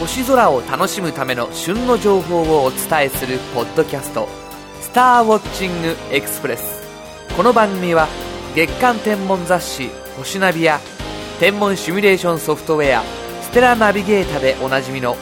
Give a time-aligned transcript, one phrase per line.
[0.00, 4.26] 星空を楽しむための旬の情報をお伝えするポッドキャスト
[4.80, 6.62] 「スターウォッチングエクスプレス」
[7.36, 8.08] この番組は
[8.54, 10.80] 月間天文雑誌「星ナビ」や
[11.38, 13.02] 天文シミュレーションソフトウェア
[13.44, 15.18] 「ステラナビゲータ」でおなじみの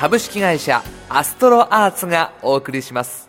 [0.00, 3.28] 株式会社アストロアーツがお送りします。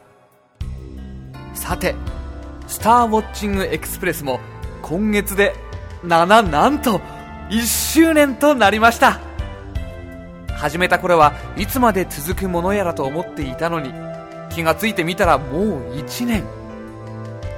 [1.54, 1.96] さて
[2.66, 4.40] 「スターウォッチングエクスプレス」も
[4.82, 5.54] 今月で
[6.06, 7.02] 7なんと
[7.50, 9.33] 1周年となりました。
[10.56, 13.94] 始めた頃はいつまで続くものやらと思っていたのに
[14.50, 16.44] 気がついてみたらもう1年。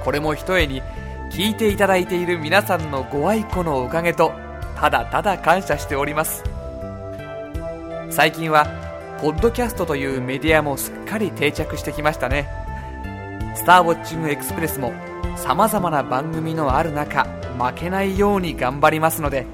[0.04, 0.82] これもひとえに
[1.32, 4.32] 聞いていただいている皆さんのご愛顧のおかげと
[4.76, 6.44] ただただ感謝しております。
[8.10, 8.66] 最近は
[9.20, 12.48] ポッドキャストというメディアもすっかり定着してきましたね。
[13.56, 14.92] スターウォッチングエクスプレスも
[15.34, 17.24] さまざまな番組のある中
[17.58, 19.46] 負けないように頑張りますので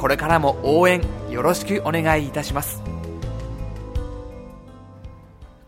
[0.00, 2.82] これからも応援よろしくお願いいたします。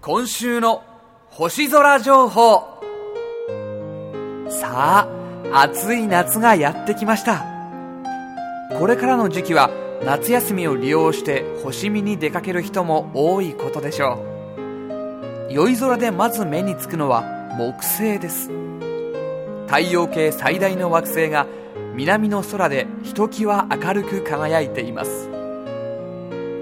[0.01, 0.83] 今週の
[1.27, 2.63] 星空情報。
[4.49, 5.09] さあ
[5.53, 7.45] 暑い夏がやってきました。
[8.79, 9.71] これからの時期は
[10.03, 14.15] 夏休みを利用して星見に出かける人も多いことでしょ
[15.51, 15.53] う。
[15.53, 17.23] 酔い空でまず目につくのは
[17.59, 18.51] 木星です。
[19.67, 21.47] 太陽系最大の惑星が
[21.95, 25.29] 南の空でひときわ明るく輝いています。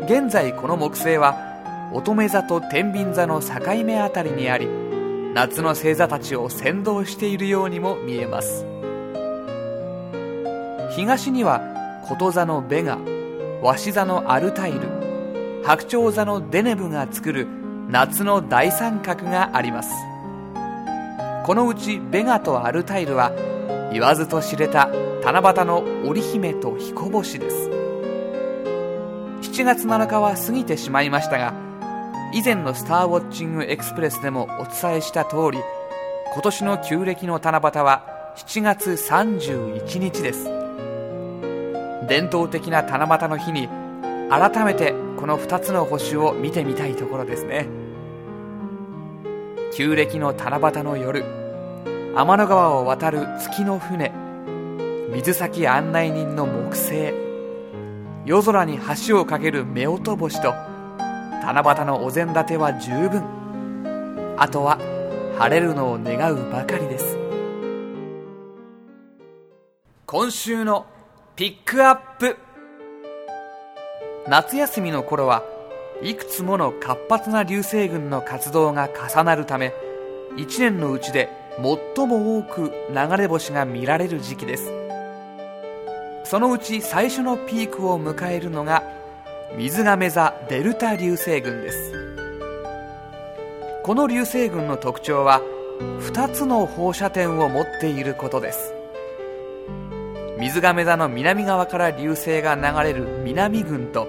[0.04, 1.36] 現在この木星は
[1.92, 4.68] 乙女座と天秤座の境目あたりにあり
[5.34, 8.66] 夏の星座たちを先導しているようにも見えます。
[10.96, 11.60] 東には
[12.04, 12.98] こと座のベガ
[13.62, 14.80] 鷲座のアルタイル
[15.62, 17.46] 白鳥座のデネブが作る
[17.88, 19.92] 夏の大三角があります。
[21.46, 23.32] このうちベガとアルタイルは
[23.92, 24.88] 言わずと知れた
[25.22, 27.68] 七夕の織姫と彦星です。
[29.42, 31.52] 7月7日は過ぎてしまいましたが
[32.32, 35.58] 以前の「スターウォッチングエクスプレス」でもお伝えした通り
[36.32, 38.02] 今年の旧暦の七夕は
[38.36, 40.44] 7月31日です。
[42.08, 43.68] 伝統的な七夕の日に
[44.30, 47.66] 改めてこの2つの星を見てみたいところですね。
[49.74, 51.24] 旧暦の七夕の夜
[52.14, 54.12] 天の川を渡る月の船
[55.12, 57.12] 水先案内人の木星。
[58.24, 58.78] 夜空に
[59.08, 60.52] 橋を架ける夫婦星と
[61.42, 64.36] 七夕のお膳立ては十分。
[64.38, 64.78] あとは
[65.36, 67.18] 晴れるのを願うばかりです。
[70.06, 70.86] 今週の
[71.34, 72.36] ピックアップ。
[74.28, 75.42] 夏休みの頃は
[76.02, 79.72] いくつもの活発な流星群の活動が重なるため
[80.36, 81.28] 一年のうちで
[81.96, 84.79] 最も多く流れ星が見られる時期です。
[86.30, 88.84] そのうち最初のピークを迎えるのが
[89.56, 91.92] 水亀座デルタ流星群です。
[93.82, 95.40] この流星群の特徴は
[95.98, 98.72] 2つの放射点を持っていることです。
[100.38, 104.06] 水亀座の南側から流星が流れる南群と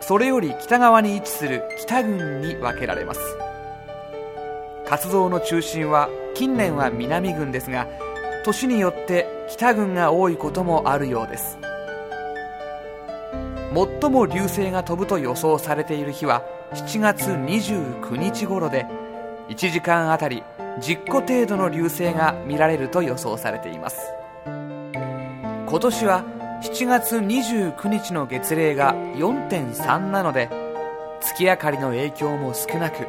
[0.00, 3.20] それより北側に位置する北群に分けられます。
[4.86, 7.88] 活動の中心は近年は南群ですが
[8.44, 11.58] 年によって北群が多いこともあるようです。
[14.00, 16.42] 最も流星が飛ぶと予想されている日は
[16.72, 18.86] 7月29日頃で
[19.48, 20.42] 1時間あたり
[20.80, 24.12] 10個程度の流星が見られると予想されています。
[24.46, 26.24] 今年は
[26.62, 30.48] 7月29日の月齢が4.3なので
[31.20, 33.06] 月明かりの影響も少なく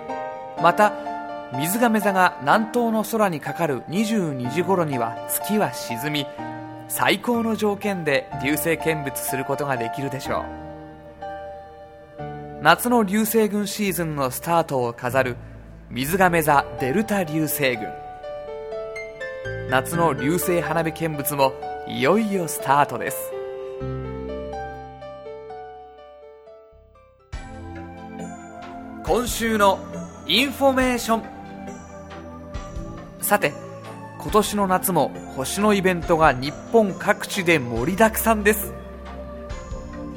[0.62, 0.92] また
[1.54, 6.28] 水亀座が南東の空にかかる22時頃には月は沈み
[6.90, 10.68] 最高の条件で流星見物することができるでしょう。
[12.62, 15.38] 夏の流星群シーズンのスタートを飾る
[15.90, 17.88] みずがめ座デルタ流星群。
[19.70, 21.54] 夏の流星花火見物も
[21.88, 23.32] いよいよスタートです。
[29.06, 29.80] 今週の
[30.28, 31.37] インフォメーション。
[33.28, 33.52] さて
[34.20, 38.72] 今年の夏も星のイベントが日本各地で盛りだくさんです。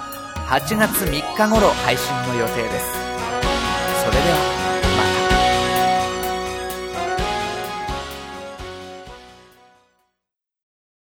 [0.48, 2.86] 8月3日頃配信の予定です。
[4.04, 4.55] それでは